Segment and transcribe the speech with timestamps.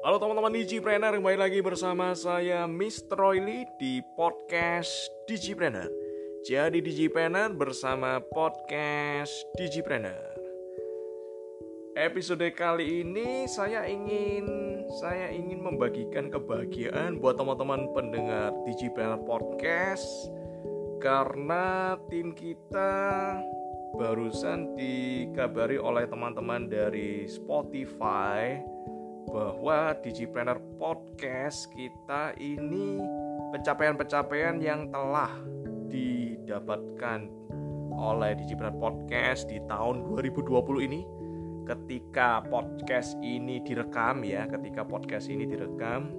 [0.00, 3.20] Halo teman-teman Digipreneur, kembali lagi bersama saya Mr.
[3.20, 5.92] Royli di podcast Digipreneur.
[6.48, 10.40] Jadi Digipreneur bersama podcast Digipreneur.
[12.00, 14.48] Episode kali ini saya ingin
[15.04, 20.32] saya ingin membagikan kebahagiaan buat teman-teman pendengar Digipreneur podcast
[21.04, 23.36] karena tim kita
[24.00, 28.62] barusan dikabari oleh teman-teman dari Spotify
[29.28, 33.02] bahwa Digipreneur Podcast kita ini
[33.52, 35.28] pencapaian-pencapaian yang telah
[35.90, 37.28] didapatkan
[38.00, 41.02] oleh Digipreneur Podcast di tahun 2020 ini.
[41.68, 46.10] Ketika podcast ini direkam ya ketika podcast ini direkam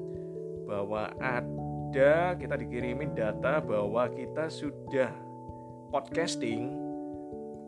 [0.63, 5.11] bahwa ada kita dikirimin data bahwa kita sudah
[5.91, 6.80] podcasting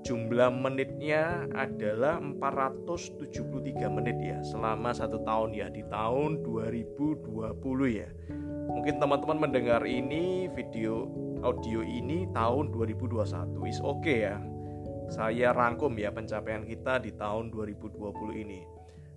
[0.03, 7.23] jumlah menitnya adalah 473 menit ya selama satu tahun ya di tahun 2020
[7.89, 8.09] ya.
[8.67, 11.07] Mungkin teman-teman mendengar ini video
[11.43, 14.35] audio ini tahun 2021 is oke okay ya.
[15.07, 18.63] Saya rangkum ya pencapaian kita di tahun 2020 ini.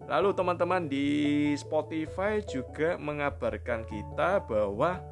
[0.06, 5.02] Lalu teman-teman di Spotify juga mengabarkan kita bahwa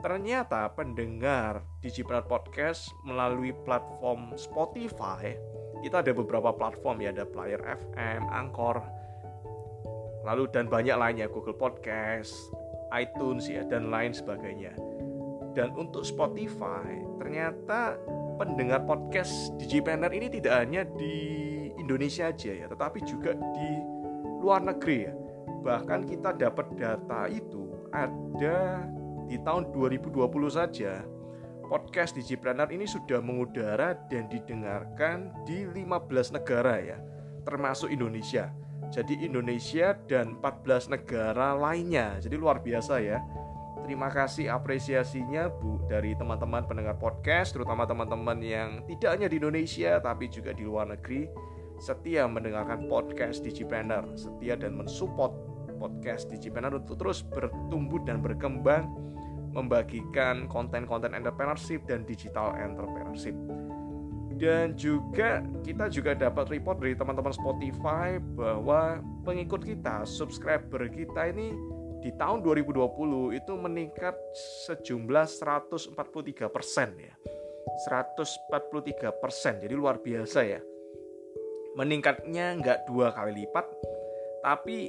[0.00, 5.36] ternyata pendengar Digipreneur Podcast melalui platform Spotify
[5.80, 9.00] kita ada beberapa platform ya ada Player FM, Anchor
[10.24, 12.32] lalu dan banyak lainnya Google Podcast,
[12.92, 14.76] iTunes ya dan lain sebagainya.
[15.56, 17.98] Dan untuk Spotify ternyata
[18.38, 21.16] pendengar podcast Digipreneur ini tidak hanya di
[21.74, 23.70] Indonesia aja ya, tetapi juga di
[24.44, 25.14] luar negeri ya.
[25.60, 28.86] Bahkan kita dapat data itu ada
[29.30, 30.18] di tahun 2020
[30.50, 31.06] saja
[31.70, 36.98] podcast Digipreneur ini sudah mengudara dan didengarkan di 15 negara ya,
[37.46, 38.50] termasuk Indonesia.
[38.90, 42.18] Jadi Indonesia dan 14 negara lainnya.
[42.18, 43.22] Jadi luar biasa ya.
[43.86, 50.02] Terima kasih apresiasinya Bu dari teman-teman pendengar podcast, terutama teman-teman yang tidak hanya di Indonesia
[50.02, 51.30] tapi juga di luar negeri
[51.78, 55.32] setia mendengarkan podcast Digipreneur, setia dan mensupport
[55.78, 58.90] podcast Digipreneur untuk terus bertumbuh dan berkembang
[59.50, 63.34] membagikan konten-konten entrepreneurship dan digital entrepreneurship.
[64.40, 71.52] Dan juga kita juga dapat report dari teman-teman Spotify bahwa pengikut kita, subscriber kita ini
[72.00, 74.16] di tahun 2020 itu meningkat
[74.64, 77.12] sejumlah 143 persen ya.
[77.84, 80.60] 143 persen, jadi luar biasa ya.
[81.76, 83.68] Meningkatnya nggak dua kali lipat,
[84.40, 84.88] tapi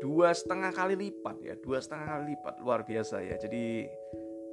[0.00, 3.36] dua setengah kali lipat ya dua setengah kali lipat luar biasa ya.
[3.40, 3.88] Jadi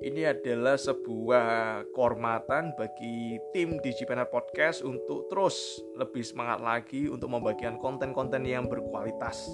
[0.04, 1.48] ini adalah sebuah
[1.96, 9.48] kehormatan bagi tim Digipreneur Podcast untuk terus lebih semangat lagi untuk membagikan konten-konten yang berkualitas.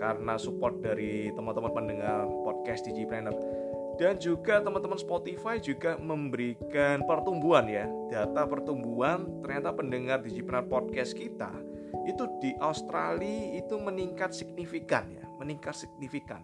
[0.00, 3.36] Karena support dari teman-teman pendengar podcast Digipreneur
[3.96, 11.48] dan juga teman-teman Spotify juga memberikan pertumbuhan ya data pertumbuhan ternyata pendengar Digipreneur Podcast kita
[12.06, 16.42] itu di Australia itu meningkat signifikan ya, meningkat signifikan.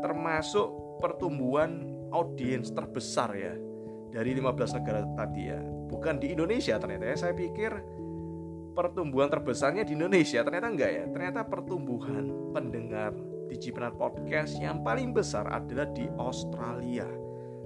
[0.00, 3.54] Termasuk pertumbuhan audiens terbesar ya
[4.14, 5.60] dari 15 negara tadi ya.
[5.90, 7.16] Bukan di Indonesia ternyata ya.
[7.18, 7.72] Saya pikir
[8.74, 11.04] pertumbuhan terbesarnya di Indonesia, ternyata enggak ya.
[11.10, 13.14] Ternyata pertumbuhan pendengar
[13.50, 17.06] Digipreneur Podcast yang paling besar adalah di Australia.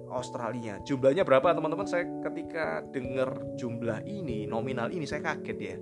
[0.09, 0.81] Australia.
[0.89, 1.85] Jumlahnya berapa teman-teman?
[1.85, 5.77] Saya ketika dengar jumlah ini, nominal ini saya kaget ya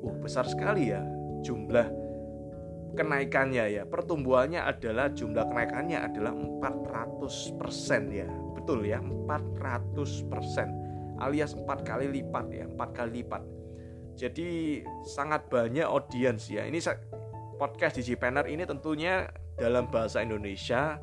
[0.00, 1.00] uh besar sekali ya
[1.40, 2.00] jumlah
[2.94, 3.82] kenaikannya ya.
[3.86, 8.28] Pertumbuhannya adalah jumlah kenaikannya adalah 400% ya.
[8.56, 13.42] Betul ya 400% alias empat kali lipat ya empat kali lipat.
[14.16, 16.66] Jadi sangat banyak audiens ya.
[16.66, 16.80] Ini
[17.56, 21.00] podcast Digipreneur ini tentunya dalam bahasa Indonesia.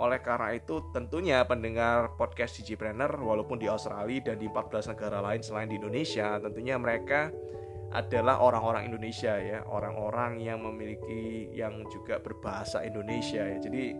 [0.00, 5.44] Oleh karena itu tentunya pendengar podcast Digipreneur walaupun di Australia dan di 14 negara lain
[5.44, 7.28] selain di Indonesia tentunya mereka
[7.90, 13.58] adalah orang-orang Indonesia ya, orang-orang yang memiliki yang juga berbahasa Indonesia ya.
[13.58, 13.98] Jadi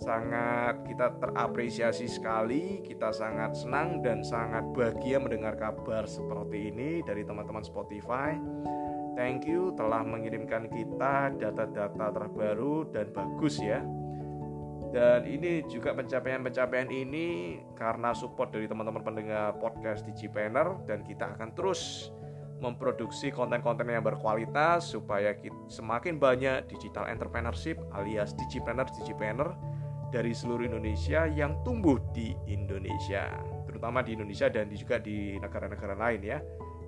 [0.00, 7.20] sangat kita terapresiasi sekali, kita sangat senang dan sangat bahagia mendengar kabar seperti ini dari
[7.20, 8.40] teman-teman Spotify.
[9.20, 13.84] Thank you telah mengirimkan kita data-data terbaru dan bagus ya.
[14.90, 21.54] Dan ini juga pencapaian-pencapaian ini karena support dari teman-teman pendengar podcast Digipreneur dan kita akan
[21.54, 22.10] terus
[22.60, 25.34] memproduksi konten-konten yang berkualitas supaya
[25.66, 29.56] semakin banyak digital entrepreneurship alias digipreneur digipreneur
[30.12, 33.30] dari seluruh Indonesia yang tumbuh di Indonesia,
[33.64, 36.38] terutama di Indonesia dan juga di negara-negara lain ya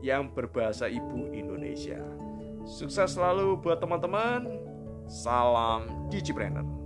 [0.02, 2.02] yang berbahasa ibu Indonesia.
[2.66, 4.50] Sukses selalu buat teman-teman.
[5.06, 6.81] Salam digipreneur.